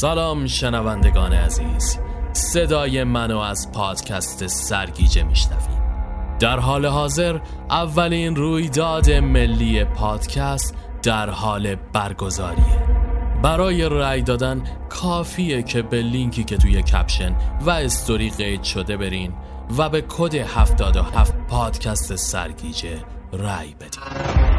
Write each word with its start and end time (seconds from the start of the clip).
سلام 0.00 0.46
شنوندگان 0.46 1.32
عزیز. 1.32 1.98
صدای 2.32 3.04
منو 3.04 3.38
از 3.38 3.72
پادکست 3.72 4.46
سرگیجه 4.46 5.22
میشنوین 5.22 5.82
در 6.40 6.58
حال 6.58 6.86
حاضر 6.86 7.40
اولین 7.70 8.36
رویداد 8.36 9.10
ملی 9.10 9.84
پادکست 9.84 10.74
در 11.02 11.30
حال 11.30 11.74
برگزاریه. 11.74 12.86
برای 13.42 13.88
رأی 13.88 14.22
دادن 14.22 14.62
کافیه 14.88 15.62
که 15.62 15.82
به 15.82 16.02
لینکی 16.02 16.44
که 16.44 16.56
توی 16.56 16.82
کپشن 16.82 17.36
و 17.60 17.70
استوری 17.70 18.30
قید 18.30 18.62
شده 18.62 18.96
برین 18.96 19.32
و 19.78 19.88
به 19.88 20.04
کد 20.08 20.34
77 20.34 21.34
پادکست 21.48 22.16
سرگیجه 22.16 23.04
رأی 23.32 23.74
بدین. 23.74 24.53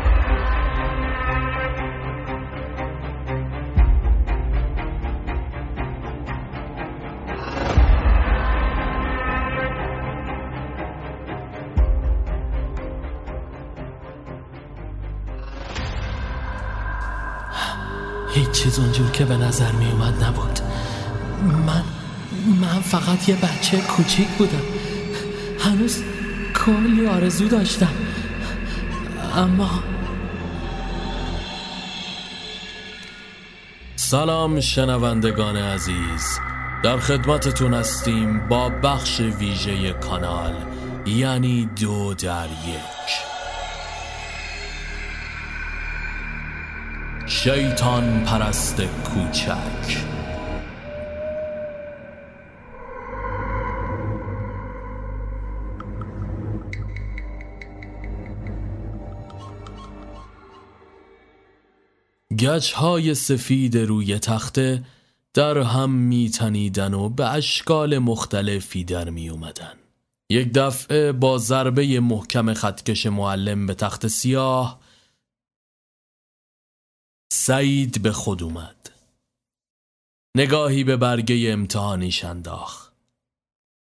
هیچ 18.36 18.52
چیز 18.52 18.80
اونجور 18.80 19.12
که 19.12 19.26
به 19.26 19.38
نظر 19.38 19.72
می 19.72 19.92
اومد 19.92 20.24
نبود. 20.24 20.60
من 21.68 21.84
من 22.62 22.82
فقط 22.82 23.30
یه 23.30 23.36
بچه 23.36 23.78
کوچیک 23.78 24.28
بودم. 24.28 24.62
هنوز 25.60 26.04
کلی 26.66 27.08
آرزو 27.08 27.48
داشتم. 27.48 27.94
اما 29.36 29.70
سلام 33.96 34.60
شنوندگان 34.60 35.58
عزیز. 35.58 36.40
در 36.84 36.98
خدمتتون 36.98 37.74
هستیم 37.74 38.48
با 38.48 38.70
بخش 38.70 39.20
ویژه 39.20 39.94
کانال 39.94 40.56
یعنی 41.06 41.70
دو 41.82 42.14
در 42.14 42.48
یک. 42.68 43.35
شیطان 47.46 48.24
پرست 48.24 48.82
کوچک 48.82 50.06
گچ 62.40 62.72
های 62.72 63.16
سفید 63.16 63.78
روی 63.78 64.20
تخته 64.20 64.84
در 65.34 65.58
هم 65.58 65.92
میتنیدن 65.92 66.94
و 66.94 67.10
به 67.10 67.30
اشکال 67.30 67.98
مختلفی 67.98 68.84
در 68.84 69.10
می 69.10 69.30
اومدن. 69.30 69.74
یک 70.30 70.54
دفعه 70.54 71.12
با 71.12 71.38
ضربه 71.38 72.00
محکم 72.00 72.54
خطکش 72.54 73.06
معلم 73.06 73.68
به 73.68 73.74
تخت 73.74 74.08
سیاه 74.08 74.80
سعید 77.48 78.02
به 78.02 78.12
خود 78.12 78.44
اومد. 78.44 78.92
نگاهی 80.38 80.84
به 80.84 80.98
برگه 80.98 81.52
امتحانیش 81.52 82.26
انداخت. 82.26 82.94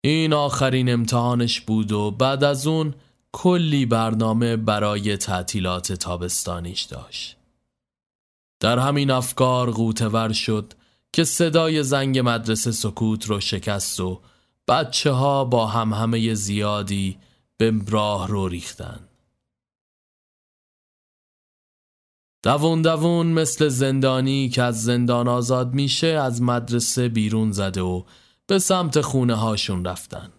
این 0.04 0.34
آخرین 0.34 0.90
امتحانش 0.94 1.62
بود 1.62 1.92
و 1.92 2.12
بعد 2.12 2.44
از 2.44 2.68
اون 2.68 2.94
کلی 3.32 3.86
برنامه 3.86 4.56
برای 4.56 5.18
تعطیلات 5.18 5.94
تابستانیش 5.94 6.82
داشت. 6.82 7.38
در 8.60 8.80
همین 8.80 9.12
افکار 9.12 9.72
غوتور 9.72 10.34
شد 10.34 10.74
که 11.14 11.24
صدای 11.24 11.84
زنگ 11.84 12.20
مدرسه 12.20 12.72
سکوت 12.72 13.26
رو 13.26 13.40
شکست 13.40 14.00
و 14.00 14.22
بچه 14.68 15.12
ها 15.12 15.46
با 15.46 15.68
هم 15.68 15.94
همه 15.94 16.34
زیادی 16.34 17.18
به 17.58 17.74
راه 17.88 18.28
رو 18.28 18.48
ریختن 18.48 19.00
دوون 22.46 22.82
دوون 22.82 23.28
مثل 23.28 23.68
زندانی 23.68 24.50
که 24.50 24.64
از 24.64 24.84
زندان 24.84 25.28
آزاد 25.28 25.74
میشه 25.74 26.08
از 26.08 26.42
مدرسه 26.42 27.10
بیرون 27.10 27.52
زده 27.52 27.82
و 27.82 28.04
به 28.48 28.60
سمت 28.60 29.02
خونه 29.02 29.36
هاشون 29.36 29.86
رفتن. 29.86 30.34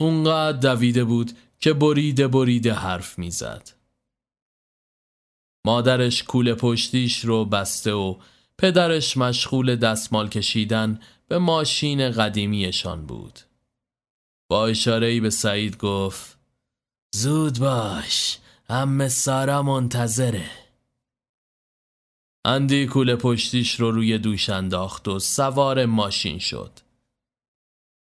اونقدر 0.00 0.58
دویده 0.58 1.04
بود 1.04 1.32
که 1.60 1.72
بریده 1.72 2.28
بریده 2.28 2.72
حرف 2.72 3.18
می‌زد. 3.18 3.70
مادرش 5.66 6.22
کوله 6.22 6.54
پشتیش 6.54 7.24
رو 7.24 7.44
بسته 7.44 7.92
و 7.92 8.16
پدرش 8.58 9.16
مشغول 9.16 9.76
دستمال 9.76 10.28
کشیدن 10.28 11.00
به 11.28 11.38
ماشین 11.38 12.10
قدیمیشان 12.10 13.06
بود. 13.06 13.40
با 14.50 14.66
اشارهی 14.66 15.20
به 15.20 15.30
سعید 15.30 15.76
گفت 15.76 16.37
زود 17.14 17.58
باش. 17.58 18.38
ام 18.68 19.08
سارا 19.08 19.62
منتظره. 19.62 20.50
اندی 22.44 22.86
کوله 22.86 23.16
پشتیش 23.16 23.80
رو 23.80 23.90
روی 23.90 24.18
دوش 24.18 24.48
انداخت 24.48 25.08
و 25.08 25.18
سوار 25.18 25.86
ماشین 25.86 26.38
شد. 26.38 26.70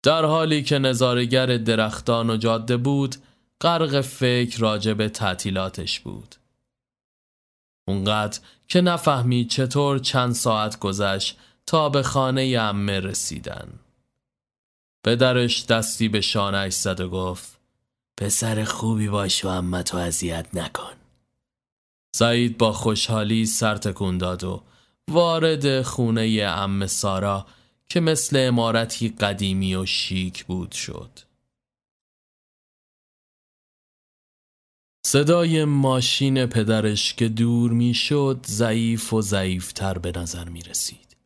در 0.04 0.26
حالی 0.26 0.64
که 0.64 0.80
نظارگر 0.80 1.58
درختان 1.58 2.30
و 2.30 2.38
جاده 2.38 2.78
بود 2.78 3.16
غرق 3.62 4.02
فکر 4.02 4.60
راجب 4.60 5.08
تعطیلاتش 5.08 6.00
بود. 6.00 6.36
اونقدر 7.88 8.40
که 8.68 8.82
نفهمید 8.82 9.50
چطور 9.50 10.00
چند 10.00 10.34
ساعت 10.34 10.80
گذشت 10.80 11.38
تا 11.66 11.90
به 11.90 12.04
خانه 12.04 12.58
امه 12.60 13.00
رسیدن. 13.00 13.80
پدرش 15.06 15.66
دستی 15.66 16.08
به 16.08 16.22
شانش 16.22 16.74
زد 16.74 17.00
و 17.00 17.10
گفت 17.10 17.63
پسر 18.18 18.64
خوبی 18.64 19.08
باش 19.08 19.46
و 19.46 19.48
اما 19.48 19.84
تو 19.84 19.98
اذیت 19.98 20.48
نکن 20.54 20.94
سعید 22.16 22.58
با 22.58 22.74
خوشحالی 22.74 23.46
سر 23.46 23.76
تکون 23.76 24.18
داد 24.18 24.44
و 24.44 24.64
وارد 25.08 25.82
خونه 25.82 26.44
ام 26.48 26.88
سارا 26.88 27.48
که 27.90 28.00
مثل 28.00 28.38
امارتی 28.48 29.10
قدیمی 29.10 29.76
و 29.76 29.86
شیک 29.86 30.46
بود 30.46 30.72
شد 30.72 31.20
صدای 35.06 35.66
ماشین 35.66 36.46
پدرش 36.46 37.14
که 37.14 37.30
دور 37.30 37.72
می‌شد 37.72 38.46
ضعیف 38.48 39.14
و 39.14 39.22
ضعیفتر 39.22 39.98
به 39.98 40.12
نظر 40.16 40.50
می 40.50 40.62
رسید. 40.62 41.18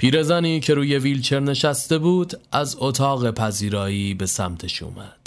پیرزنی 0.00 0.60
که 0.60 0.74
روی 0.74 0.98
ویلچر 0.98 1.40
نشسته 1.40 1.98
بود 1.98 2.40
از 2.52 2.76
اتاق 2.78 3.30
پذیرایی 3.30 4.14
به 4.14 4.26
سمتش 4.26 4.82
اومد. 4.82 5.17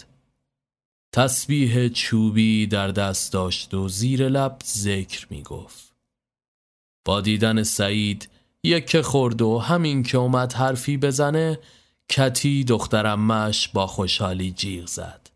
تسبیح 1.13 1.89
چوبی 1.89 2.67
در 2.67 2.87
دست 2.87 3.33
داشت 3.33 3.73
و 3.73 3.89
زیر 3.89 4.29
لب 4.29 4.57
ذکر 4.65 5.27
می 5.29 5.43
گفت. 5.43 5.93
با 7.05 7.21
دیدن 7.21 7.63
سعید 7.63 8.29
یک 8.63 9.01
خورد 9.01 9.41
و 9.41 9.59
همین 9.59 10.03
که 10.03 10.17
اومد 10.17 10.53
حرفی 10.53 10.97
بزنه 10.97 11.59
کتی 12.09 12.63
دخترمش 12.63 13.67
با 13.67 13.87
خوشحالی 13.87 14.51
جیغ 14.51 14.87
زد. 14.87 15.29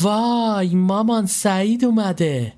وای 0.00 0.74
مامان 0.74 1.26
سعید 1.26 1.84
اومده 1.84 2.54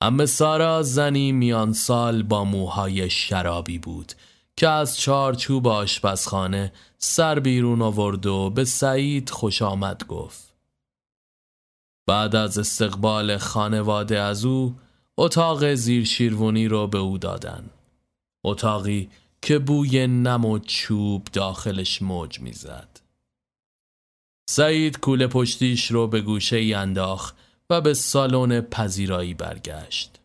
اما 0.00 0.26
سارا 0.26 0.82
زنی 0.82 1.32
میان 1.32 1.72
سال 1.72 2.22
با 2.22 2.44
موهای 2.44 3.10
شرابی 3.10 3.78
بود 3.78 4.12
که 4.56 4.68
از 4.68 4.98
چارچوب 5.00 5.68
آشپزخانه 5.68 6.72
سر 6.98 7.40
بیرون 7.40 7.82
آورد 7.82 8.26
و 8.26 8.50
به 8.50 8.64
سعید 8.64 9.30
خوش 9.30 9.62
آمد 9.62 10.06
گفت. 10.06 10.49
بعد 12.06 12.36
از 12.36 12.58
استقبال 12.58 13.36
خانواده 13.36 14.18
از 14.20 14.44
او 14.44 14.76
اتاق 15.18 15.74
زیر 15.74 16.04
شیروانی 16.04 16.68
رو 16.68 16.86
به 16.86 16.98
او 16.98 17.18
دادن. 17.18 17.70
اتاقی 18.44 19.10
که 19.42 19.58
بوی 19.58 20.06
نم 20.06 20.44
و 20.44 20.58
چوب 20.58 21.28
داخلش 21.32 22.02
موج 22.02 22.40
می‌زد. 22.40 23.00
سعید 24.50 25.00
کوله 25.00 25.26
پشتیش 25.26 25.90
رو 25.90 26.06
به 26.06 26.20
گوشه 26.20 26.56
ای 26.56 26.74
انداخت 26.74 27.36
و 27.70 27.80
به 27.80 27.94
سالن 27.94 28.60
پذیرایی 28.60 29.34
برگشت. 29.34 30.20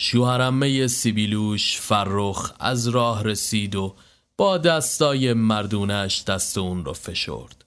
شوهرمه 0.00 0.86
سیبیلوش 0.86 1.80
فرخ 1.80 2.52
از 2.60 2.88
راه 2.88 3.24
رسید 3.24 3.74
و 3.74 3.94
با 4.36 4.58
دستای 4.58 5.32
مردونش 5.32 6.24
دست 6.24 6.58
اون 6.58 6.84
رو 6.84 6.92
فشرد. 6.92 7.64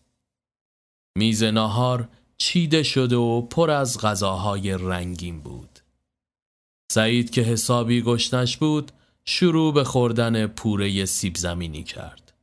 میز 1.17 1.43
ناهار 1.43 2.07
چیده 2.41 2.83
شده 2.83 3.15
و 3.15 3.41
پر 3.41 3.71
از 3.71 3.99
غذاهای 3.99 4.71
رنگین 4.71 5.39
بود. 5.39 5.79
سعید 6.91 7.29
که 7.29 7.41
حسابی 7.41 8.01
گشنش 8.01 8.57
بود 8.57 8.91
شروع 9.25 9.73
به 9.73 9.83
خوردن 9.83 10.47
پوره 10.47 11.05
سیب 11.05 11.35
زمینی 11.35 11.83
کرد. 11.83 12.33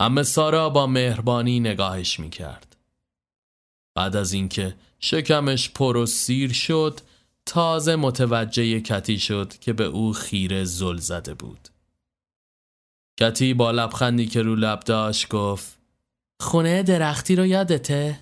اما 0.00 0.22
سارا 0.22 0.70
با 0.70 0.86
مهربانی 0.86 1.60
نگاهش 1.60 2.20
می 2.20 2.30
کرد. 2.30 2.76
بعد 3.94 4.16
از 4.16 4.32
اینکه 4.32 4.76
شکمش 5.00 5.70
پر 5.70 5.96
و 5.96 6.06
سیر 6.06 6.52
شد 6.52 7.00
تازه 7.46 7.96
متوجه 7.96 8.80
کتی 8.80 9.18
شد 9.18 9.58
که 9.60 9.72
به 9.72 9.84
او 9.84 10.12
خیره 10.12 10.64
زل 10.64 10.96
زده 10.96 11.34
بود. 11.34 11.68
کتی 13.20 13.54
با 13.54 13.70
لبخندی 13.70 14.26
که 14.26 14.42
رو 14.42 14.56
لب 14.56 14.80
داشت 14.80 15.28
گفت 15.28 15.78
خونه 16.40 16.82
درختی 16.82 17.36
رو 17.36 17.46
یادته؟ 17.46 18.20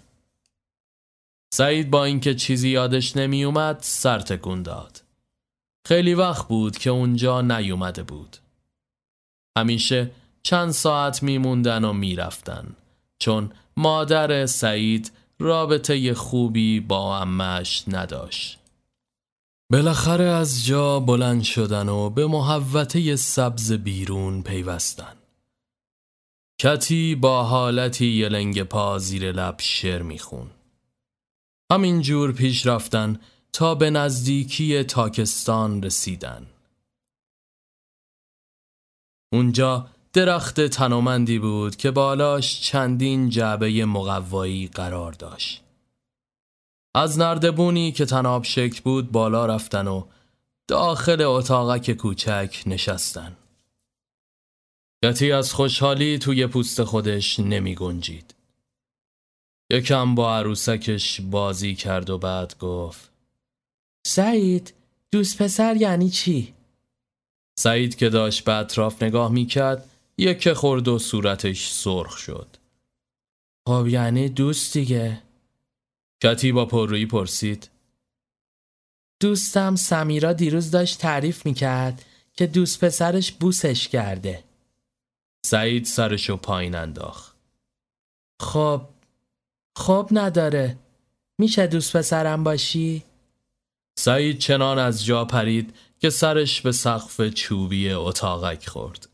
سعید 1.55 1.91
با 1.91 2.05
اینکه 2.05 2.35
چیزی 2.35 2.69
یادش 2.69 3.17
نمی 3.17 3.45
اومد 3.45 3.79
سر 3.81 4.19
تکون 4.19 4.63
داد. 4.63 5.03
خیلی 5.87 6.15
وقت 6.15 6.49
بود 6.49 6.79
که 6.79 6.91
اونجا 6.91 7.41
نیومده 7.41 8.03
بود. 8.03 8.37
همیشه 9.59 10.11
چند 10.43 10.71
ساعت 10.71 11.23
میموندن 11.23 11.85
و 11.85 11.93
می‌رفتن 11.93 12.77
چون 13.19 13.53
مادر 13.77 14.47
سعید 14.47 15.13
رابطه 15.39 16.15
خوبی 16.15 16.81
با 16.81 17.19
امش 17.19 17.85
نداشت. 17.89 18.59
بالاخره 19.71 20.25
از 20.25 20.67
جا 20.67 21.01
بلند 21.01 21.43
شدن 21.43 21.89
و 21.89 22.11
به 22.11 22.27
محوطه 22.27 23.17
سبز 23.17 23.73
بیرون 23.73 24.43
پیوستن. 24.43 25.15
کتی 26.61 27.15
با 27.15 27.45
حالتی 27.45 28.07
یلنگ 28.07 28.63
پا 28.63 28.99
زیر 28.99 29.33
لب 29.33 29.57
شر 29.59 30.03
میخون. 30.03 30.51
همینجور 31.73 32.33
پیش 32.33 32.67
رفتن 32.67 33.21
تا 33.53 33.75
به 33.75 33.91
نزدیکی 33.91 34.85
تاکستان 34.85 35.83
رسیدن. 35.83 36.47
اونجا 39.33 39.89
درخت 40.13 40.61
تنومندی 40.61 41.39
بود 41.39 41.77
که 41.77 41.91
بالاش 41.91 42.61
چندین 42.61 43.29
جعبه 43.31 43.85
مقوایی 43.85 44.67
قرار 44.67 45.13
داشت. 45.13 45.63
از 46.95 47.19
نردبونی 47.19 47.93
که 47.93 48.07
تناب 48.07 48.45
شکل 48.45 48.81
بود 48.85 49.13
بالا 49.13 49.47
رفتن 49.47 49.89
و 49.89 50.05
داخل 50.69 51.23
اتاقک 51.23 51.93
کوچک 51.93 52.63
نشستن. 52.67 53.37
گتی 55.05 55.33
از 55.33 55.53
خوشحالی 55.55 56.19
توی 56.19 56.47
پوست 56.47 56.85
خودش 56.85 57.41
نمی 57.41 57.75
گنجید. 57.75 58.38
یکم 59.71 60.15
با 60.15 60.37
عروسکش 60.37 61.21
بازی 61.21 61.75
کرد 61.75 62.11
و 62.11 62.19
بعد 62.19 62.59
گفت 62.59 63.11
سعید 64.07 64.75
دوست 65.11 65.43
پسر 65.43 65.77
یعنی 65.77 66.11
چی؟ 66.11 66.55
سعید 67.59 67.97
که 67.97 68.09
داشت 68.09 68.45
به 68.45 68.55
اطراف 68.55 69.03
نگاه 69.03 69.33
می‌کرد 69.33 69.91
یک 70.19 70.53
خورد 70.53 70.89
و 70.89 70.99
صورتش 70.99 71.71
سرخ 71.71 72.19
شد. 72.19 72.57
خب 73.69 73.87
یعنی 73.89 74.29
دوست 74.29 74.73
دیگه؟ 74.73 75.23
کتی 76.23 76.53
با 76.53 76.67
پررویی 76.67 77.07
پرسید. 77.07 77.71
دوستم 79.21 79.77
سمیرا 79.77 80.33
دیروز 80.33 80.71
داشت 80.71 80.99
تعریف 80.99 81.47
می‌کرد 81.47 82.05
که 82.35 82.47
دوست 82.47 82.85
پسرش 82.85 83.33
بوسش 83.33 83.89
کرده. 83.89 84.45
سعید 85.47 85.85
سرشو 85.85 86.37
پایین 86.37 86.75
انداخت. 86.75 87.37
خب 88.41 88.83
خب 89.79 90.09
نداره. 90.13 90.77
میشه 91.39 91.67
دوست 91.67 91.97
پسرم 91.97 92.45
باشی؟ 92.45 93.05
سعید 93.99 94.39
چنان 94.39 94.79
از 94.79 95.05
جا 95.05 95.25
پرید 95.25 95.75
که 95.99 96.11
سرش 96.11 96.61
به 96.61 96.73
سقف 96.73 97.29
چوبی 97.29 97.91
اتاقک 97.91 98.69
خورد. 98.69 99.09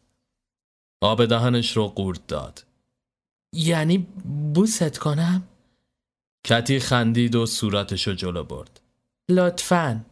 آب 1.01 1.25
دهنش 1.25 1.77
رو 1.77 1.89
قورت 1.89 2.27
داد. 2.27 2.65
یعنی 3.55 3.99
بوست 4.55 4.99
کنم؟ 4.99 5.43
کتی 6.47 6.81
خندید 6.81 7.35
و 7.35 7.47
صورتش 7.47 8.09
رو 8.09 8.15
جلو 8.15 8.45
برد. 8.45 8.81
لطفا. 9.29 10.05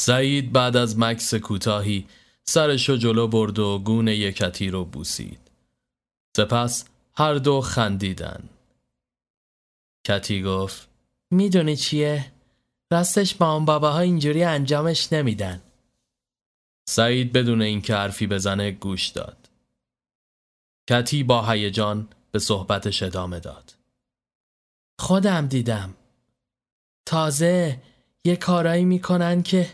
سعید 0.00 0.52
بعد 0.52 0.76
از 0.76 0.98
مکس 0.98 1.34
کوتاهی 1.34 2.06
سرش 2.44 2.88
رو 2.88 2.96
جلو 2.96 3.26
برد 3.26 3.58
و 3.58 3.78
گونه 3.78 4.32
کتی 4.32 4.70
رو 4.70 4.84
بوسید. 4.84 5.40
سپس 6.36 6.84
هر 7.14 7.34
دو 7.34 7.60
خندیدن. 7.60 8.48
کتی 10.08 10.42
گفت 10.42 10.88
می‌دونی 11.30 11.76
چیه؟ 11.76 12.32
راستش 12.92 13.34
با 13.34 13.52
اون 13.52 13.64
باباها 13.64 14.00
اینجوری 14.00 14.44
انجامش 14.44 15.12
نمیدن. 15.12 15.62
سعید 16.88 17.32
بدون 17.32 17.62
اینکه 17.62 17.94
حرفی 17.94 18.26
بزنه 18.26 18.70
گوش 18.70 19.08
داد. 19.08 19.50
کتی 20.90 21.22
با 21.22 21.50
هیجان 21.50 22.08
به 22.30 22.38
صحبتش 22.38 23.02
ادامه 23.02 23.40
داد. 23.40 23.74
خودم 25.00 25.46
دیدم. 25.46 25.94
تازه 27.06 27.82
یه 28.24 28.36
کارایی 28.36 28.84
می‌کنن 28.84 29.42
که 29.42 29.70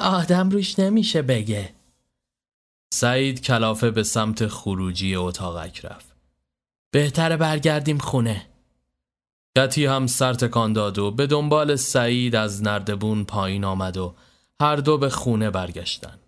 آدم 0.00 0.50
روش 0.50 0.78
نمیشه 0.78 1.22
بگه. 1.22 1.74
سعید 2.94 3.40
کلافه 3.40 3.90
به 3.90 4.02
سمت 4.02 4.46
خروجی 4.46 5.16
اتاقک 5.16 5.84
رفت. 5.84 6.16
بهتره 6.90 7.36
برگردیم 7.36 7.98
خونه. 7.98 8.46
کتی 9.56 9.86
هم 9.86 10.06
سر 10.06 10.34
تکان 10.34 10.72
داد 10.72 10.98
و 10.98 11.10
به 11.10 11.26
دنبال 11.26 11.76
سعید 11.76 12.36
از 12.36 12.62
نردبون 12.62 13.24
پایین 13.24 13.64
آمد 13.64 13.96
و 13.96 14.14
هر 14.60 14.76
دو 14.76 14.98
به 14.98 15.10
خونه 15.10 15.50
برگشتن. 15.50 16.18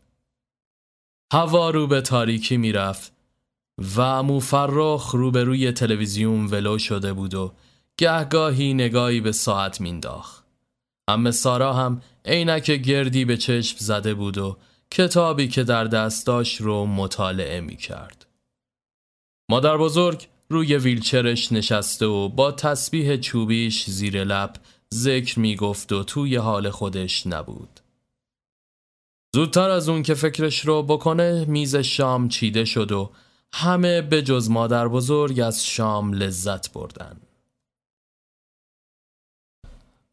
هوا 1.33 1.71
رو 1.71 1.87
به 1.87 2.01
تاریکی 2.01 2.57
می‌رفت 2.57 3.13
و 3.97 4.23
موفرخ 4.23 5.11
روبروی 5.15 5.73
تلویزیون 5.73 6.47
ولو 6.47 6.79
شده 6.79 7.13
بود 7.13 7.35
و 7.35 7.53
گهگاهی 7.97 8.75
نگاهی 8.75 9.21
به 9.21 9.33
ساعت 9.33 9.81
مینداخت. 9.81 10.45
ام 11.09 11.31
سارا 11.31 11.73
هم 11.73 12.03
عینک 12.25 12.71
گردی 12.71 13.25
به 13.25 13.37
چشم 13.37 13.77
زده 13.79 14.15
بود 14.15 14.39
و 14.39 14.57
کتابی 14.91 15.49
که 15.49 15.65
در 15.65 15.85
دست 15.85 16.27
داشت 16.27 16.61
رو 16.61 16.87
مطالعه 16.87 17.61
می 17.61 17.77
کرد. 17.77 18.27
مادر 19.51 19.77
بزرگ 19.77 20.29
روی 20.51 20.77
ویلچرش 20.77 21.53
نشسته 21.53 22.07
و 22.07 22.29
با 22.29 22.53
تسبیح 22.53 23.17
چوبیش 23.17 23.91
زیر 23.91 24.25
لب 24.25 24.57
ذکر 24.95 25.39
می 25.39 25.57
گفت 25.57 25.93
و 25.93 26.05
توی 26.05 26.37
حال 26.37 26.71
خودش 26.71 27.27
نبود. 27.27 27.81
زودتر 29.35 29.71
از 29.71 29.89
اون 29.89 30.03
که 30.03 30.15
فکرش 30.15 30.67
رو 30.67 30.83
بکنه 30.83 31.45
میز 31.45 31.77
شام 31.77 32.29
چیده 32.29 32.65
شد 32.65 32.93
و 32.93 33.11
همه 33.53 34.03
به 34.03 34.23
جز 34.23 34.51
مادر 34.51 34.89
بزرگ 34.89 35.41
از 35.41 35.67
شام 35.67 36.13
لذت 36.13 36.73
بردن. 36.73 37.21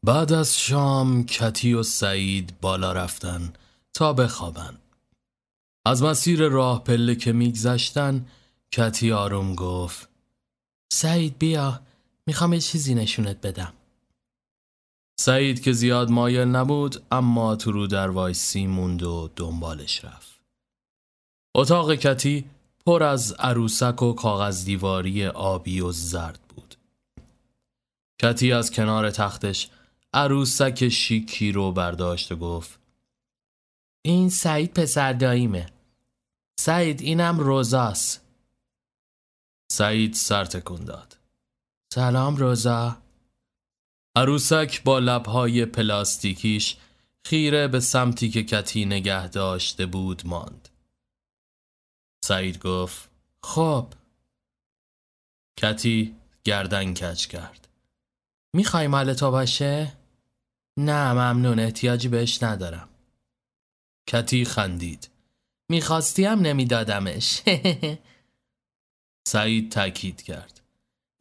بعد 0.06 0.34
از 0.34 0.60
شام 0.60 1.26
کتی 1.26 1.74
و 1.74 1.84
سعید 1.84 2.54
بالا 2.62 2.94
رفتن 2.94 3.54
تا 3.94 4.14
بخوابن. 4.14 4.78
از 5.86 6.04
مسیر 6.04 6.48
راه 6.48 6.84
پله 6.84 7.16
که 7.16 7.32
میگذشتن 7.32 8.26
کتی 8.72 9.12
آروم 9.12 9.56
گفت 9.56 10.15
سعید 10.94 11.38
بیا. 11.40 11.82
می‌خوام 12.28 12.54
یه 12.54 12.60
چیزی 12.60 12.96
نشونت 12.96 13.42
بدم. 13.42 13.74
سعید 15.20 15.62
که 15.62 15.72
زیاد 15.72 16.12
مایل 16.12 16.48
نبود 16.48 17.04
اما 17.12 17.56
تو 17.56 17.72
رو 17.72 17.88
در 17.88 18.10
وایسی 18.10 18.68
موند 18.68 19.04
و 19.04 19.30
دنبالش 19.36 20.06
رفت. 20.06 20.40
اتاق 21.56 21.96
کتی 21.96 22.46
پر 22.86 23.04
از 23.04 23.32
عروسک 23.32 24.02
و 24.02 24.14
کاغذ 24.14 24.66
دیواری 24.66 25.26
آبی 25.28 25.82
و 25.82 25.92
زرد 25.92 26.40
بود. 26.56 26.76
کتی 28.22 28.52
از 28.52 28.72
کنار 28.72 29.12
تختش 29.12 29.70
عروسک 30.14 30.90
شیکی 30.90 31.52
رو 31.52 31.72
برداشت 31.72 32.32
و 32.32 32.36
گفت 32.36 32.80
این 34.02 34.30
سعید 34.30 34.74
پسر 34.74 35.14
داییمه. 35.14 35.66
سعید 36.60 37.02
اینم 37.02 37.40
روزاست. 37.40 38.25
سعید 39.72 40.14
سر 40.14 40.46
تکون 40.46 40.86
داد. 40.86 41.18
سلام 41.94 42.36
روزا. 42.36 42.98
عروسک 44.16 44.84
با 44.84 45.00
لبهای 45.00 45.66
پلاستیکیش 45.66 46.78
خیره 47.26 47.68
به 47.68 47.80
سمتی 47.80 48.30
که 48.30 48.44
کتی 48.44 48.86
نگه 48.86 49.28
داشته 49.28 49.86
بود 49.86 50.22
ماند. 50.26 50.70
سعید 52.26 52.60
گفت 52.60 53.10
خب. 53.44 53.94
کتی 55.60 56.16
گردن 56.44 56.94
کج 56.94 57.28
کرد. 57.28 57.68
می‌خوای 58.56 58.88
مال 58.88 59.14
تو 59.14 59.32
باشه؟ 59.32 59.94
نه 60.78 61.14
ممنون 61.14 61.60
احتیاجی 61.60 62.08
بهش 62.08 62.44
ندارم. 62.44 62.90
کتی 64.08 64.46
خندید. 64.46 65.10
می‌خواستی 65.70 66.26
هم 66.26 66.40
نمیدادمش. 66.40 67.42
سعید 69.28 69.72
تاکید 69.72 70.22
کرد. 70.22 70.62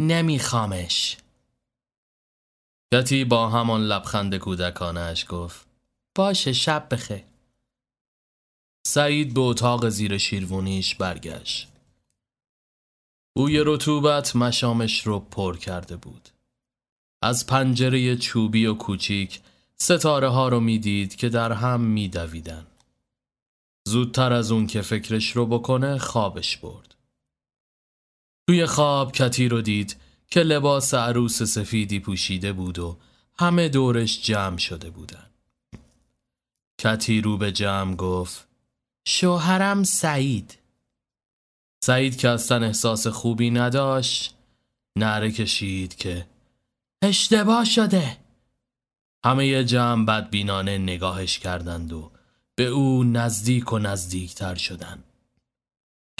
نمیخوامش. 0.00 1.16
کتی 2.94 3.24
با 3.24 3.48
همان 3.48 3.80
لبخند 3.80 4.34
کودکانش 4.34 5.26
گفت 5.28 5.66
باشه 6.16 6.52
شب 6.52 6.88
بخیر. 6.90 7.24
سعید 8.86 9.34
به 9.34 9.40
اتاق 9.40 9.88
زیر 9.88 10.18
شیروونیش 10.18 10.94
برگشت. 10.94 11.68
بوی 13.36 13.62
رطوبت 13.66 14.36
مشامش 14.36 15.06
رو 15.06 15.20
پر 15.20 15.56
کرده 15.56 15.96
بود. 15.96 16.28
از 17.22 17.46
پنجره 17.46 18.16
چوبی 18.16 18.66
و 18.66 18.74
کوچیک 18.74 19.40
ستاره 19.76 20.28
ها 20.28 20.48
رو 20.48 20.60
می‌دید 20.60 21.16
که 21.16 21.28
در 21.28 21.52
هم 21.52 21.80
میدویدن. 21.80 22.66
زودتر 23.88 24.32
از 24.32 24.52
اون 24.52 24.66
که 24.66 24.82
فکرش 24.82 25.36
رو 25.36 25.46
بکنه 25.46 25.98
خوابش 25.98 26.56
برد. 26.56 26.94
توی 28.46 28.66
خواب 28.66 29.12
کتی 29.12 29.48
رو 29.48 29.62
دید 29.62 29.96
که 30.30 30.40
لباس 30.40 30.94
عروس 30.94 31.42
سفیدی 31.42 32.00
پوشیده 32.00 32.52
بود 32.52 32.78
و 32.78 32.98
همه 33.38 33.68
دورش 33.68 34.22
جمع 34.22 34.58
شده 34.58 34.90
بودن. 34.90 35.26
کتی 36.78 37.20
رو 37.20 37.38
به 37.38 37.52
جمع 37.52 37.96
گفت 37.96 38.48
شوهرم 39.06 39.82
سعید. 39.82 40.58
سعید 41.84 42.16
که 42.16 42.28
اصلا 42.28 42.66
احساس 42.66 43.06
خوبی 43.06 43.50
نداشت 43.50 44.34
نره 44.96 45.32
کشید 45.32 45.94
که 45.96 46.26
اشتباه 47.02 47.64
شده. 47.64 48.16
همه 49.24 49.64
جمع 49.64 50.04
بدبینانه 50.04 50.78
نگاهش 50.78 51.38
کردند 51.38 51.92
و 51.92 52.10
به 52.54 52.66
او 52.66 53.04
نزدیک 53.04 53.72
و 53.72 53.78
نزدیکتر 53.78 54.54
شدن. 54.54 55.04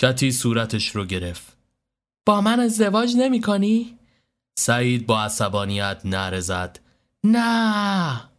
کتی 0.01 0.33
صورتش 0.33 0.89
رو 0.89 1.05
گرفت. 1.05 1.54
با 2.27 2.41
من 2.41 2.61
ازدواج 2.61 3.15
نمی 3.17 3.41
کنی؟ 3.41 3.99
سعید 4.59 5.07
با 5.07 5.23
عصبانیت 5.23 6.01
نره 6.05 6.41
زد 6.41 6.81
نه 7.25 8.31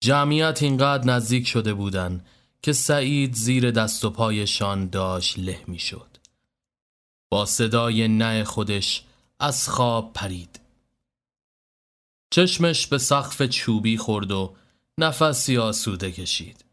جمعیت 0.00 0.62
اینقدر 0.62 1.04
نزدیک 1.04 1.46
شده 1.46 1.74
بودن 1.74 2.24
که 2.62 2.72
سعید 2.72 3.34
زیر 3.34 3.70
دست 3.70 4.04
و 4.04 4.10
پایشان 4.10 4.88
داشت 4.88 5.38
له 5.38 5.64
می 5.66 5.78
شد. 5.78 6.16
با 7.30 7.46
صدای 7.46 8.08
نه 8.08 8.44
خودش 8.44 9.04
از 9.40 9.68
خواب 9.68 10.12
پرید. 10.12 10.60
چشمش 12.30 12.86
به 12.86 12.98
سقف 12.98 13.42
چوبی 13.42 13.96
خورد 13.96 14.32
و 14.32 14.56
نفسی 14.98 15.58
آسوده 15.58 16.12
کشید. 16.12 16.64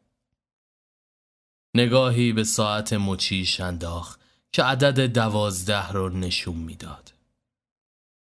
نگاهی 1.76 2.34
به 2.34 2.44
ساعت 2.44 2.94
مچیش 2.94 3.60
انداخت 3.60 4.23
که 4.54 4.64
عدد 4.64 5.14
دوازده 5.14 5.92
رو 5.92 6.10
نشون 6.10 6.56
می‌داد. 6.56 7.14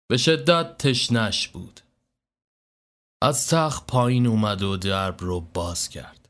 به 0.09 0.17
شدت 0.17 0.77
تشنش 0.77 1.47
بود. 1.47 1.81
از 3.21 3.47
تخت 3.47 3.87
پایین 3.87 4.27
اومد 4.27 4.61
و 4.61 4.77
درب 4.77 5.17
رو 5.19 5.41
باز 5.41 5.89
کرد. 5.89 6.29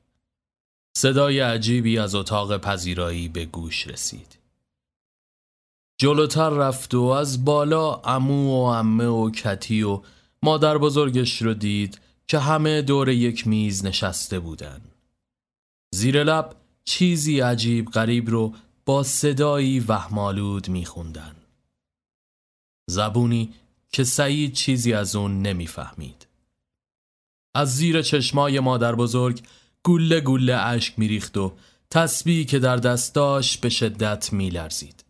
صدای 0.98 1.39
عجیبی 1.39 2.00
از 2.00 2.15
اتاق 2.15 2.58
پذیرایی 2.58 3.27
به 3.27 3.46
گوش 3.46 3.88
رسید. 3.88 4.38
جلوتر 6.01 6.50
رفت 6.50 6.94
و 6.94 7.01
از 7.01 7.46
بالا 7.46 7.96
امو 7.96 8.50
و 8.50 8.63
امه 8.63 9.06
و 9.06 9.32
کتی 9.32 9.84
و 9.84 10.01
مادر 10.44 10.77
بزرگش 10.77 11.41
رو 11.41 11.53
دید 11.53 12.00
که 12.27 12.39
همه 12.39 12.82
دور 12.82 13.10
یک 13.10 13.48
میز 13.48 13.86
نشسته 13.86 14.39
بودن. 14.39 14.82
زیر 15.96 16.24
لب 16.24 16.56
چیزی 16.86 17.39
عجیب 17.39 17.89
غریب 17.89 18.29
رو 18.29 18.56
با 18.88 19.03
صدایی 19.03 19.79
وهمالود 19.79 20.70
میخوندن. 20.70 21.36
زبونی 22.89 23.53
که 23.91 24.03
سعید 24.03 24.53
چیزی 24.53 24.94
از 24.94 25.15
اون 25.15 25.41
نمی‌فهمید. 25.41 26.27
از 27.56 27.75
زیر 27.75 28.01
چشمای 28.01 28.60
مادر 28.60 28.96
بزرگ 28.96 29.41
گله 29.84 30.22
گله 30.22 30.56
اشک 30.56 31.00
میریخت 31.00 31.38
و 31.38 31.53
تسبیحی 31.89 32.46
که 32.46 32.60
در 32.60 32.75
دست 32.75 33.15
داشت 33.15 33.62
به 33.62 33.70
شدت 33.70 34.34
میلرزید. 34.34 35.06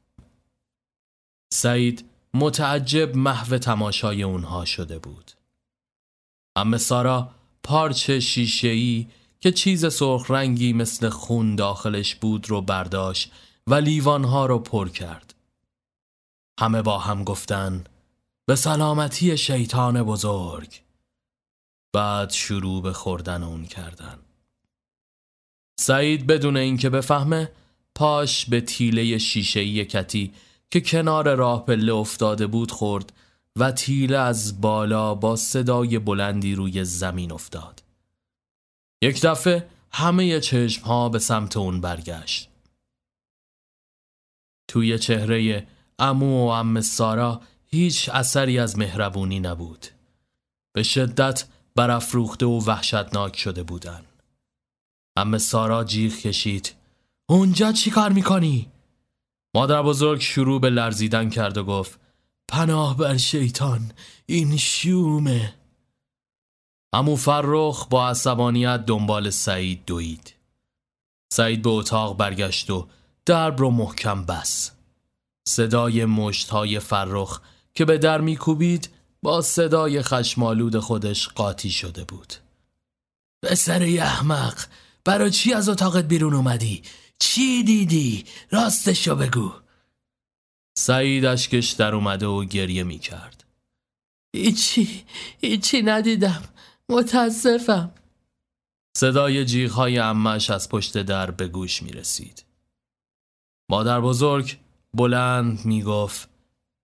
سعید 1.53 2.05
متعجب 2.33 3.15
محو 3.15 3.57
تماشای 3.57 4.23
اونها 4.23 4.65
شده 4.65 4.99
بود. 4.99 5.31
اما 6.55 6.77
سارا 6.77 7.29
پارچه 7.63 8.19
شیشه‌ای 8.19 9.07
که 9.39 9.51
چیز 9.51 9.93
سرخ 9.93 10.31
رنگی 10.31 10.73
مثل 10.73 11.09
خون 11.09 11.55
داخلش 11.55 12.15
بود 12.15 12.49
رو 12.49 12.61
برداشت 12.61 13.31
و 13.67 13.75
لیوانها 13.75 14.45
رو 14.45 14.59
پر 14.59 14.89
کرد. 14.89 15.35
همه 16.59 16.81
با 16.81 16.97
هم 16.97 17.23
گفتن 17.23 17.83
به 18.45 18.55
سلامتی 18.55 19.37
شیطان 19.37 20.03
بزرگ. 20.03 20.81
بعد 21.93 22.31
شروع 22.31 22.81
به 22.81 22.93
خوردن 22.93 23.43
اون 23.43 23.65
کردن. 23.65 24.19
سعید 25.79 26.27
بدون 26.27 26.57
اینکه 26.57 26.89
بفهمه 26.89 27.51
پاش 27.95 28.45
به 28.45 28.61
تیله 28.61 29.17
شیشه‌ای 29.17 29.85
کتی 29.85 30.33
که 30.71 30.81
کنار 30.81 31.35
راه 31.35 31.65
پله 31.65 31.93
افتاده 31.93 32.47
بود 32.47 32.71
خورد 32.71 33.13
و 33.55 33.71
تیله 33.71 34.17
از 34.17 34.61
بالا 34.61 35.15
با 35.15 35.35
صدای 35.35 35.99
بلندی 35.99 36.55
روی 36.55 36.83
زمین 36.83 37.31
افتاد. 37.31 37.83
یک 39.01 39.21
دفعه 39.21 39.67
همه 39.91 40.39
چشم 40.39 40.83
ها 40.83 41.09
به 41.09 41.19
سمت 41.19 41.57
اون 41.57 41.81
برگشت. 41.81 42.49
توی 44.67 44.99
چهره 44.99 45.67
امو 45.99 46.45
و 46.45 46.47
ام 46.47 46.81
سارا 46.81 47.41
هیچ 47.65 48.09
اثری 48.09 48.59
از 48.59 48.77
مهربونی 48.77 49.39
نبود. 49.39 49.85
به 50.75 50.83
شدت 50.83 51.45
برافروخته 51.75 52.45
و 52.45 52.59
وحشتناک 52.65 53.37
شده 53.37 53.63
بودن. 53.63 54.03
ام 55.17 55.37
سارا 55.37 55.83
جیغ 55.83 56.13
کشید. 56.13 56.75
اونجا 57.29 57.71
چی 57.71 57.91
کار 57.91 58.11
می‌کنی؟ 58.11 58.71
مادر 59.55 59.81
بزرگ 59.81 60.21
شروع 60.21 60.61
به 60.61 60.69
لرزیدن 60.69 61.29
کرد 61.29 61.57
و 61.57 61.63
گفت 61.63 61.99
پناه 62.47 62.97
بر 62.97 63.17
شیطان 63.17 63.91
این 64.25 64.57
شومه 64.57 65.53
امو 66.93 67.15
فرخ 67.15 67.87
با 67.87 68.09
عصبانیت 68.09 68.85
دنبال 68.85 69.29
سعید 69.29 69.85
دوید 69.85 70.33
سعید 71.33 71.61
به 71.61 71.69
اتاق 71.69 72.17
برگشت 72.17 72.69
و 72.69 72.87
درب 73.27 73.59
رو 73.59 73.69
محکم 73.69 74.25
بس. 74.25 74.71
صدای 75.47 76.05
مشتهای 76.05 76.79
فرخ 76.79 77.41
که 77.73 77.85
به 77.85 77.97
در 77.97 78.21
میکوبید 78.21 78.89
با 79.21 79.41
صدای 79.41 80.01
خشمالود 80.01 80.79
خودش 80.79 81.27
قاطی 81.27 81.69
شده 81.69 82.03
بود. 82.03 82.33
پسر 83.43 83.83
احمق 83.83 84.59
برا 85.05 85.29
چی 85.29 85.53
از 85.53 85.69
اتاقت 85.69 86.05
بیرون 86.05 86.33
اومدی؟ 86.33 86.81
چی 87.19 87.63
دیدی؟ 87.63 88.25
راستشو 88.51 89.15
بگو. 89.15 89.51
سعید 90.77 91.25
اشکش 91.25 91.71
در 91.71 91.95
اومده 91.95 92.25
و 92.25 92.45
گریه 92.45 92.83
می 92.83 92.99
کرد 92.99 93.43
ایچی 94.33 95.03
ایچی 95.39 95.81
ندیدم. 95.81 96.43
متاسفم. 96.89 97.91
صدای 98.97 99.45
جیغهای 99.45 99.99
امش 99.99 100.49
از 100.49 100.69
پشت 100.69 100.97
در 100.97 101.31
به 101.31 101.47
گوش 101.47 101.83
می 101.83 101.91
رسید 101.91 102.46
مادر 103.69 104.01
بزرگ 104.01 104.57
بلند 104.93 105.65
می 105.65 105.83
گفت 105.83 106.29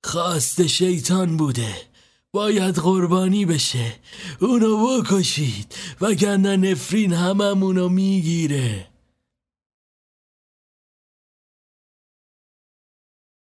خواست 0.03 0.67
شیطان 0.67 1.37
بوده 1.37 1.75
باید 2.31 2.75
قربانی 2.75 3.45
بشه 3.45 3.95
اونو 4.39 4.87
بکشید 4.87 5.75
وگرنه 6.01 6.57
نفرین 6.57 7.13
هممونو 7.13 7.89
می‌گیره. 7.89 8.89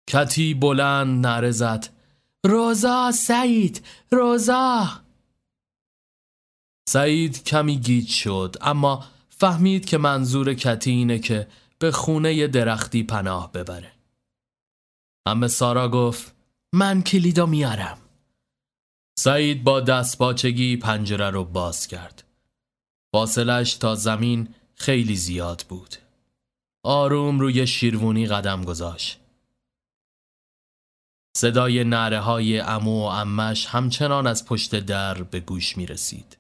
کتی 0.10 0.54
بلند 0.54 1.28
نره 1.28 1.80
روزا 2.46 3.12
سعید 3.12 3.86
روزا. 4.12 4.88
سعید 6.90 7.44
کمی 7.44 7.78
گیج 7.78 8.10
شد 8.10 8.56
اما 8.62 9.06
فهمید 9.30 9.86
که 9.86 9.98
منظور 9.98 10.54
کتی 10.54 10.92
اینه 10.92 11.20
که 11.20 11.48
به 11.80 11.92
خونه 11.92 12.48
درختی 12.48 13.04
پناه 13.04 13.52
ببره. 13.52 13.92
اما 15.26 15.48
سارا 15.48 15.90
گفت 15.90 16.36
من 16.74 17.02
کلیدو 17.02 17.48
میارم. 17.48 17.98
سعید 19.20 19.64
با 19.64 19.82
دست 19.82 20.18
باچگی 20.18 20.78
پنجره 20.78 21.30
رو 21.30 21.44
باز 21.44 21.88
کرد. 21.88 22.24
فاصلش 23.16 23.74
تا 23.74 23.96
زمین 23.96 24.56
خیلی 24.76 25.16
زیاد 25.16 25.66
بود. 25.70 25.96
آروم 26.84 27.40
روی 27.40 27.68
شیروونی 27.68 28.28
قدم 28.28 28.64
گذاشت. 28.64 29.20
صدای 31.38 31.84
نره 31.84 32.20
های 32.20 32.60
امو 32.60 33.02
و 33.02 33.04
امش 33.04 33.66
همچنان 33.66 34.28
از 34.28 34.46
پشت 34.46 34.76
در 34.80 35.24
به 35.24 35.40
گوش 35.40 35.78
می 35.78 35.86
رسید. 35.86 36.38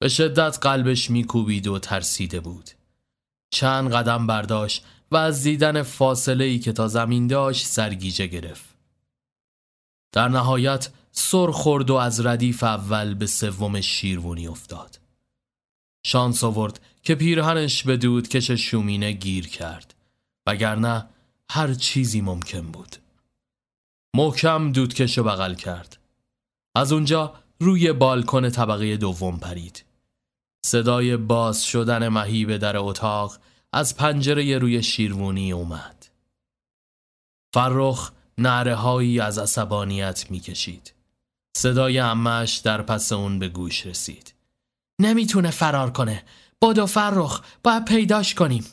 به 0.00 0.08
شدت 0.08 0.58
قلبش 0.62 1.10
می 1.10 1.24
کوبید 1.24 1.66
و 1.66 1.78
ترسیده 1.78 2.40
بود. 2.40 2.70
چند 3.50 3.92
قدم 3.92 4.26
برداشت 4.26 4.84
و 5.10 5.16
از 5.16 5.42
دیدن 5.42 5.82
فاصله 5.82 6.44
ای 6.44 6.58
که 6.58 6.72
تا 6.72 6.88
زمین 6.88 7.26
داشت 7.26 7.66
سرگیجه 7.66 8.26
گرفت. 8.26 8.64
در 10.12 10.28
نهایت 10.28 10.90
سر 11.12 11.50
خورد 11.50 11.90
و 11.90 11.94
از 11.94 12.26
ردیف 12.26 12.62
اول 12.62 13.14
به 13.14 13.26
سوم 13.26 13.80
شیروونی 13.80 14.48
افتاد. 14.48 15.00
شانس 16.02 16.44
آورد 16.44 16.80
که 17.02 17.14
پیرهنش 17.14 17.82
به 17.82 17.96
دود 17.96 18.28
کش 18.28 18.50
شومینه 18.50 19.12
گیر 19.12 19.48
کرد 19.48 19.94
وگرنه 20.46 21.06
هر 21.50 21.74
چیزی 21.74 22.20
ممکن 22.20 22.72
بود. 22.72 22.96
محکم 24.14 24.72
دودکش 24.72 25.18
بغل 25.18 25.54
کرد. 25.54 25.96
از 26.74 26.92
اونجا 26.92 27.34
روی 27.60 27.92
بالکن 27.92 28.50
طبقه 28.50 28.96
دوم 28.96 29.38
پرید. 29.38 29.84
صدای 30.66 31.16
باز 31.16 31.64
شدن 31.64 32.08
مهیب 32.08 32.56
در 32.56 32.76
اتاق 32.76 33.38
از 33.72 33.96
پنجره 33.96 34.58
روی 34.58 34.82
شیروانی 34.82 35.52
اومد. 35.52 36.06
فرخ 37.54 38.12
نعره 38.38 39.22
از 39.22 39.38
عصبانیت 39.38 40.30
می‌کشید. 40.30 40.94
صدای 41.56 41.98
امش 41.98 42.56
در 42.56 42.82
پس 42.82 43.12
اون 43.12 43.38
به 43.38 43.48
گوش 43.48 43.86
رسید. 43.86 44.34
نمی‌تونه 45.00 45.50
فرار 45.50 45.90
کنه. 45.90 46.24
بادو 46.60 46.86
فرخ 46.86 47.42
باید 47.62 47.84
پیداش 47.84 48.34
کنیم. 48.34 48.64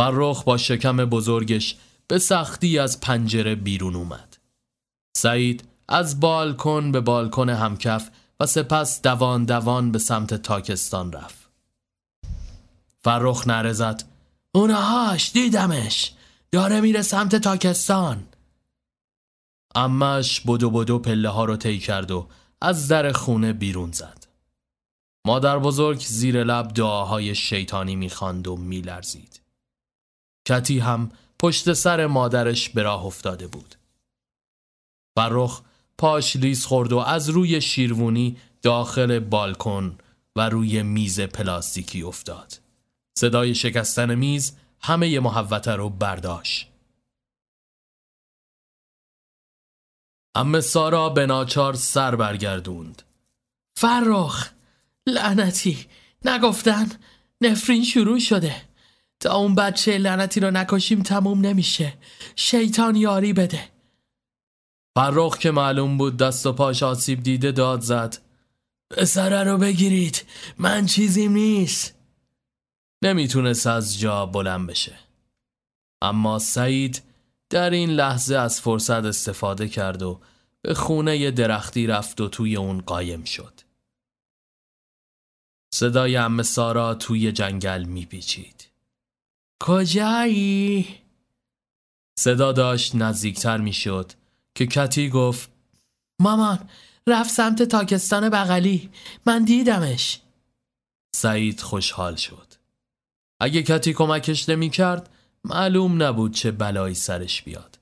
فرخ 0.00 0.44
با 0.44 0.56
شکم 0.56 0.96
بزرگش 0.96 1.76
به 2.08 2.18
سختی 2.18 2.78
از 2.78 3.00
پنجره 3.00 3.54
بیرون 3.54 3.96
اومد. 3.96 4.36
سعید 5.16 5.68
از 5.88 6.20
بالکن 6.20 6.92
به 6.92 7.00
بالکن 7.00 7.50
همکف 7.50 8.10
و 8.40 8.46
سپس 8.46 9.02
دوان 9.02 9.44
دوان 9.44 9.92
به 9.92 9.98
سمت 9.98 10.34
تاکستان 10.34 11.12
رفت. 11.12 11.50
فرخ 13.00 13.46
نره 13.46 13.72
زد 13.72 14.02
اونهاش 14.54 15.32
دیدمش 15.32 16.12
داره 16.52 16.80
میره 16.80 17.02
سمت 17.02 17.36
تاکستان 17.36 18.26
امش 19.74 20.40
بدو 20.40 20.70
بدو 20.70 20.98
پله 20.98 21.28
ها 21.28 21.44
رو 21.44 21.56
طی 21.56 21.78
کرد 21.78 22.10
و 22.10 22.28
از 22.60 22.88
در 22.88 23.12
خونه 23.12 23.52
بیرون 23.52 23.92
زد. 23.92 24.26
مادر 25.26 25.58
بزرگ 25.58 26.00
زیر 26.00 26.44
لب 26.44 26.74
دعاهای 26.74 27.34
شیطانی 27.34 27.96
می‌خواند 27.96 28.48
و 28.48 28.56
میلرزید. 28.56 29.40
کتی 30.48 30.78
هم 30.78 31.10
پشت 31.38 31.72
سر 31.72 32.06
مادرش 32.06 32.68
به 32.68 32.82
راه 32.82 33.04
افتاده 33.04 33.46
بود. 33.46 33.74
فرخ 35.16 35.62
پاش 35.98 36.36
لیز 36.36 36.64
خورد 36.64 36.92
و 36.92 36.98
از 36.98 37.28
روی 37.28 37.60
شیروونی 37.60 38.36
داخل 38.62 39.18
بالکن 39.18 39.98
و 40.36 40.48
روی 40.48 40.82
میز 40.82 41.20
پلاستیکی 41.20 42.02
افتاد. 42.02 42.60
صدای 43.18 43.54
شکستن 43.54 44.14
میز 44.14 44.56
همه 44.80 45.20
محوته 45.20 45.72
رو 45.72 45.90
برداشت. 45.90 46.68
ام 50.34 50.60
سارا 50.60 51.08
به 51.08 51.26
ناچار 51.26 51.74
سر 51.74 52.16
برگردوند. 52.16 53.02
فرخ 53.76 54.50
لعنتی 55.06 55.86
نگفتن 56.24 56.88
نفرین 57.40 57.84
شروع 57.84 58.18
شده 58.18 58.56
تا 59.20 59.36
اون 59.36 59.54
بچه 59.54 59.98
لعنتی 59.98 60.40
رو 60.40 60.50
نکشیم 60.50 61.02
تموم 61.02 61.40
نمیشه 61.40 61.92
شیطان 62.36 62.96
یاری 62.96 63.32
بده 63.32 63.77
فرخ 64.98 65.38
که 65.38 65.50
معلوم 65.50 65.98
بود 65.98 66.16
دست 66.16 66.46
و 66.46 66.52
پاش 66.52 66.82
آسیب 66.82 67.22
دیده 67.22 67.52
داد 67.52 67.80
زد. 67.80 68.18
پسره 68.90 69.44
رو 69.44 69.58
بگیرید. 69.58 70.24
من 70.58 70.86
چیزیم 70.86 71.32
نیست. 71.32 71.94
نمی‌تونست 73.02 73.66
از 73.66 73.98
جا 73.98 74.26
بلند 74.26 74.66
بشه. 74.66 74.98
اما 76.02 76.38
سعید 76.38 77.02
در 77.50 77.70
این 77.70 77.90
لحظه 77.90 78.36
از 78.36 78.60
فرصت 78.60 79.04
استفاده 79.04 79.68
کرد 79.68 80.02
و 80.02 80.20
به 80.62 80.74
خونه 80.74 81.30
درختی 81.30 81.86
رفت 81.86 82.20
و 82.20 82.28
توی 82.28 82.56
اون 82.56 82.80
قایم 82.80 83.24
شد. 83.24 83.60
صدای 85.74 86.16
ام 86.16 86.42
سارا 86.42 86.94
توی 86.94 87.32
جنگل 87.32 87.84
میپیچید. 87.84 88.68
کجایی؟ 89.62 90.88
صدا 92.18 92.52
داشت 92.52 92.94
نزدیکتر 92.94 93.58
می‌شد. 93.58 94.12
که 94.58 94.66
کتی 94.66 95.10
گفت 95.10 95.50
مامان 96.20 96.68
رفت 97.06 97.30
سمت 97.30 97.62
تاکستان 97.62 98.28
بغلی. 98.28 98.90
من 99.26 99.44
دیدمش. 99.44 100.20
سعید 101.16 101.60
خوشحال 101.60 102.16
شد. 102.16 102.54
اگه 103.40 103.62
کتی 103.62 103.92
کمکش 103.92 104.48
نمی 104.48 104.70
کرد 104.70 105.10
معلوم 105.44 106.02
نبود 106.02 106.34
چه 106.34 106.50
بلایی 106.50 106.94
سرش 106.94 107.42
بیاد. 107.42 107.78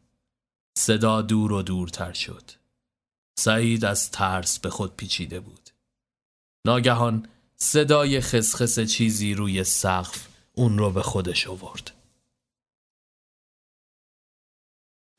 صدا 0.78 1.22
دور 1.22 1.52
و 1.52 1.62
دورتر 1.62 2.12
شد. 2.12 2.50
سعید 3.38 3.84
از 3.84 4.10
ترس 4.10 4.58
به 4.58 4.70
خود 4.70 4.96
پیچیده 4.96 5.40
بود. 5.40 5.70
ناگهان 6.66 7.28
صدای 7.56 8.20
خسخس 8.20 8.80
چیزی 8.80 9.34
روی 9.34 9.64
سقف 9.64 10.28
اون 10.52 10.78
رو 10.78 10.90
به 10.90 11.02
خودش 11.02 11.46
آورد. 11.46 11.90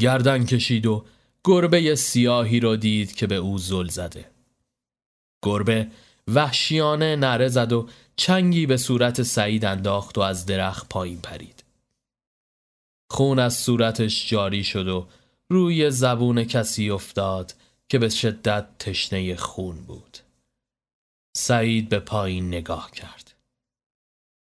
گردن 0.02 0.46
کشید 0.46 0.86
و 0.86 1.06
گربه 1.44 1.96
سیاهی 1.96 2.60
رو 2.60 2.76
دید 2.76 3.16
که 3.16 3.28
به 3.28 3.36
او 3.36 3.58
زل 3.58 3.88
زده. 3.88 4.32
گربه 5.44 5.88
وحشیانه 6.28 7.16
نره 7.16 7.48
زد 7.48 7.74
و 7.74 7.90
چنگی 8.16 8.66
به 8.66 8.78
صورت 8.78 9.22
سعید 9.22 9.66
انداخت 9.66 10.18
و 10.18 10.22
از 10.22 10.46
درخت 10.46 10.90
پایین 10.90 11.22
پرید. 11.22 11.64
خون 13.12 13.40
از 13.40 13.58
صورتش 13.58 14.30
جاری 14.30 14.64
شد 14.64 14.88
و 14.88 15.08
روی 15.50 15.92
زبون 15.92 16.44
کسی 16.44 16.90
افتاد 16.90 17.56
که 17.90 18.00
به 18.00 18.10
شدت 18.10 18.78
تشنه 18.80 19.36
خون 19.36 19.76
بود. 19.76 20.18
سعید 21.38 21.90
به 21.90 22.00
پایین 22.00 22.48
نگاه 22.48 22.92
کرد. 22.92 23.34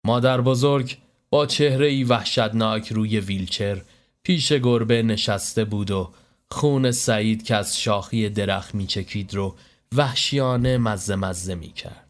مادر 0.07 0.41
بزرگ 0.41 0.99
با 1.31 1.47
چهره 1.47 2.05
وحشتناک 2.05 2.93
روی 2.93 3.21
ویلچر 3.21 3.83
پیش 4.23 4.53
گربه 4.53 5.03
نشسته 5.03 5.65
بود 5.65 5.91
و 5.91 6.13
خون 6.51 6.91
سعید 6.91 7.43
که 7.43 7.55
از 7.57 7.81
شاخی 7.81 8.29
درخت 8.29 8.75
میچکید 8.75 9.35
رو 9.35 9.57
وحشیانه 9.97 10.79
مزه 10.79 11.17
مزه 11.17 11.55
می 11.55 11.73
کرد. 11.73 12.09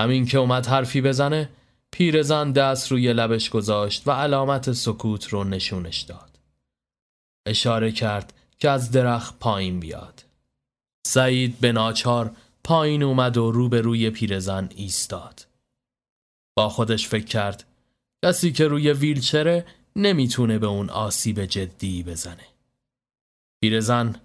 همین 0.00 0.26
که 0.26 0.38
اومد 0.38 0.66
حرفی 0.66 1.00
بزنه 1.00 1.48
پیرزن 1.90 2.52
دست 2.52 2.92
روی 2.92 3.12
لبش 3.12 3.50
گذاشت 3.50 4.08
و 4.08 4.10
علامت 4.10 4.72
سکوت 4.72 5.28
رو 5.28 5.44
نشونش 5.44 6.00
داد. 6.00 6.38
اشاره 7.46 7.92
کرد 7.92 8.32
که 8.58 8.70
از 8.70 8.90
درخت 8.90 9.38
پایین 9.38 9.80
بیاد. 9.80 10.24
سعید 11.06 11.60
به 11.60 11.72
ناچار 11.72 12.36
پایین 12.64 13.02
اومد 13.02 13.36
و 13.36 13.52
رو 13.52 13.68
به 13.68 13.80
روی 13.80 14.10
پیرزن 14.10 14.68
ایستاد. 14.76 15.46
با 16.56 16.68
خودش 16.68 17.08
فکر 17.08 17.24
کرد 17.24 17.64
کسی 18.24 18.52
که 18.52 18.68
روی 18.68 18.92
ویلچره 18.92 19.66
نمی‌تونه 19.96 20.58
به 20.58 20.66
اون 20.66 20.90
آسیب 20.90 21.44
جدی 21.44 22.02
بزنه. 22.02 22.51
پیرزن 23.62 24.16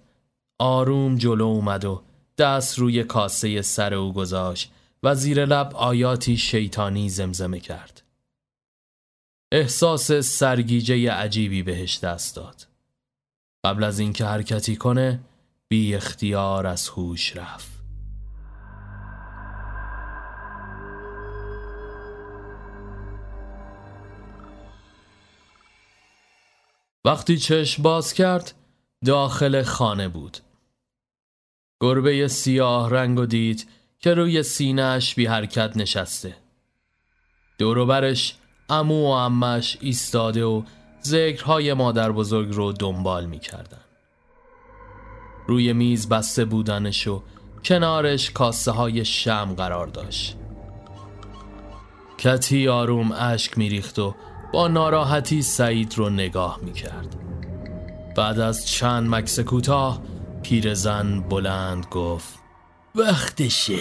آروم 0.58 1.16
جلو 1.16 1.44
اومد 1.44 1.84
و 1.84 2.02
دست 2.38 2.78
روی 2.78 3.04
کاسه 3.04 3.62
سر 3.62 3.94
او 3.94 4.12
گذاشت 4.12 4.72
و 5.02 5.14
زیر 5.14 5.44
لب 5.44 5.76
آیاتی 5.76 6.36
شیطانی 6.36 7.08
زمزمه 7.08 7.60
کرد. 7.60 8.02
احساس 9.52 10.12
سرگیجه 10.12 11.12
عجیبی 11.12 11.62
بهش 11.62 11.98
دست 11.98 12.36
داد. 12.36 12.66
قبل 13.64 13.84
از 13.84 13.98
اینکه 13.98 14.24
حرکتی 14.24 14.76
کنه 14.76 15.20
بی 15.68 15.94
اختیار 15.94 16.66
از 16.66 16.88
هوش 16.88 17.36
رفت. 17.36 17.78
وقتی 27.04 27.38
چشم 27.38 27.82
باز 27.82 28.12
کرد 28.12 28.57
داخل 29.04 29.62
خانه 29.62 30.08
بود 30.08 30.38
گربه 31.80 32.28
سیاه 32.28 32.90
رنگ 32.90 33.18
و 33.18 33.26
دید 33.26 33.68
که 34.00 34.14
روی 34.14 34.42
سینهش 34.42 35.14
بی 35.14 35.26
حرکت 35.26 35.76
نشسته 35.76 36.36
دوروبرش 37.58 38.36
امو 38.68 39.04
و 39.04 39.06
امش 39.06 39.78
ایستاده 39.80 40.44
و 40.44 40.62
ذکرهای 41.04 41.74
مادر 41.74 42.12
بزرگ 42.12 42.54
رو 42.54 42.72
دنبال 42.72 43.26
می 43.26 43.38
کردن. 43.38 43.80
روی 45.46 45.72
میز 45.72 46.08
بسته 46.08 46.44
بودنش 46.44 47.06
و 47.06 47.22
کنارش 47.64 48.30
کاسه 48.30 48.70
های 48.70 49.04
شم 49.04 49.54
قرار 49.56 49.86
داشت 49.86 50.36
کتی 52.18 52.68
آروم 52.68 53.12
اشک 53.12 53.58
میریخت 53.58 53.98
و 53.98 54.14
با 54.52 54.68
ناراحتی 54.68 55.42
سعید 55.42 55.98
رو 55.98 56.10
نگاه 56.10 56.60
می 56.62 56.72
کرد. 56.72 57.16
بعد 58.16 58.38
از 58.38 58.66
چند 58.66 59.08
مکس 59.14 59.40
کوتاه 59.40 60.00
پیرزن 60.42 61.20
بلند 61.20 61.86
گفت 61.90 62.38
وقتشه. 62.94 63.78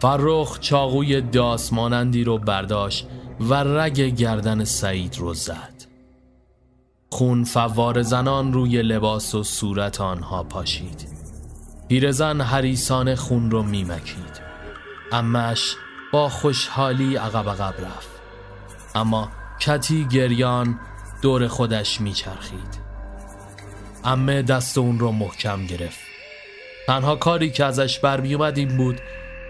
فرخ 0.00 0.58
چاقوی 0.60 1.20
داسمانندی 1.20 2.24
رو 2.24 2.38
برداشت 2.38 3.06
و 3.40 3.54
رگ 3.54 4.00
گردن 4.00 4.64
سعید 4.64 5.18
رو 5.18 5.34
زد. 5.34 5.74
خون 7.10 7.44
فوار 7.44 8.02
زنان 8.02 8.52
روی 8.52 8.82
لباس 8.82 9.34
و 9.34 9.42
صورت 9.42 10.00
آنها 10.00 10.42
پاشید. 10.42 11.08
پیرزن 11.88 12.40
حریسان 12.40 13.14
خون 13.14 13.50
رو 13.50 13.62
میمکید. 13.62 14.40
امش 15.12 15.76
با 16.12 16.28
خوشحالی 16.28 17.16
عقب 17.16 17.48
عقب 17.48 17.74
رفت. 17.84 18.10
اما 18.94 19.28
کتی 19.60 20.04
گریان 20.04 20.78
دور 21.24 21.48
خودش 21.48 22.00
میچرخید. 22.00 22.80
امه 24.04 24.42
دست 24.42 24.78
اون 24.78 24.98
رو 24.98 25.12
محکم 25.12 25.66
گرفت. 25.66 25.98
تنها 26.86 27.16
کاری 27.16 27.50
که 27.50 27.64
ازش 27.64 27.98
برمیومد 27.98 28.58
این 28.58 28.76
بود 28.76 29.00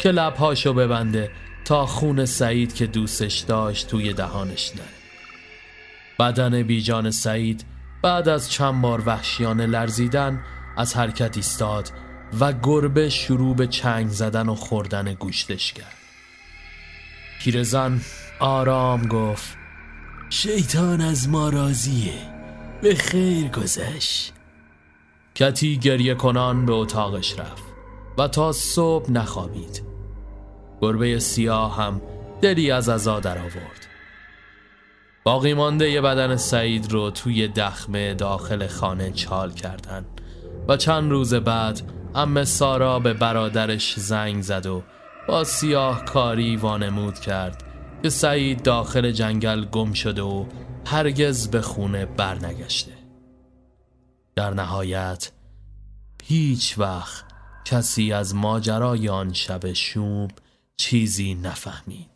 که 0.00 0.10
لبهاشو 0.10 0.72
ببنده 0.72 1.30
تا 1.64 1.86
خون 1.86 2.24
سعید 2.24 2.74
که 2.74 2.86
دوستش 2.86 3.38
داشت 3.38 3.86
توی 3.86 4.12
دهانش 4.12 4.72
نره. 4.76 4.84
بدن 6.18 6.62
بیجان 6.62 7.10
سعید 7.10 7.64
بعد 8.02 8.28
از 8.28 8.50
چند 8.50 8.82
بار 8.82 9.02
وحشیانه 9.06 9.66
لرزیدن 9.66 10.44
از 10.76 10.96
حرکت 10.96 11.36
ایستاد 11.36 11.90
و 12.40 12.52
گربه 12.52 13.08
شروع 13.08 13.56
به 13.56 13.66
چنگ 13.66 14.08
زدن 14.08 14.48
و 14.48 14.54
خوردن 14.54 15.14
گوشتش 15.14 15.72
کرد. 15.72 15.96
پیرزن 17.40 18.00
آرام 18.40 19.08
گفت 19.08 19.63
شیطان 20.30 21.00
از 21.00 21.28
ما 21.28 21.48
راضیه. 21.48 22.34
به 22.82 22.94
خیر 22.94 23.48
گذشت. 23.48 24.32
کتی 25.34 25.78
گریه 25.78 26.14
کنان 26.14 26.66
به 26.66 26.72
اتاقش 26.72 27.38
رفت 27.38 27.62
و 28.18 28.28
تا 28.28 28.52
صبح 28.52 29.10
نخوابید. 29.10 29.82
گربه 30.80 31.18
سیاه 31.18 31.76
هم 31.76 32.02
دلی 32.42 32.70
از 32.70 32.88
ازا 32.88 33.20
در 33.20 33.38
آورد. 33.38 33.86
باقی 35.24 35.54
مانده 35.54 35.90
یه 35.90 36.00
بدن 36.00 36.36
سعید 36.36 36.92
رو 36.92 37.10
توی 37.10 37.48
دخمه 37.48 38.14
داخل 38.14 38.66
خانه 38.66 39.12
چال 39.12 39.52
کردن 39.52 40.04
و 40.68 40.76
چند 40.76 41.10
روز 41.10 41.34
بعد 41.34 41.80
ام 42.14 42.44
سارا 42.44 42.98
به 42.98 43.14
برادرش 43.14 43.94
زنگ 43.94 44.42
زد 44.42 44.66
و 44.66 44.82
با 45.28 45.44
سیاه 45.44 46.04
کاری 46.04 46.56
وانمود 46.56 47.18
کرد 47.18 47.73
که 48.04 48.10
سعید 48.10 48.62
داخل 48.62 49.10
جنگل 49.10 49.64
گم 49.64 49.92
شده 49.92 50.22
و 50.22 50.46
هرگز 50.86 51.48
به 51.48 51.60
خونه 51.60 52.06
برنگشته. 52.06 52.92
در 54.36 54.54
نهایت 54.54 55.32
هیچ 56.24 56.78
وقت 56.78 57.24
کسی 57.64 58.12
از 58.12 58.34
ماجرای 58.34 59.08
آن 59.08 59.32
شب 59.32 59.72
شوم 59.72 60.28
چیزی 60.76 61.34
نفهمید. 61.34 62.13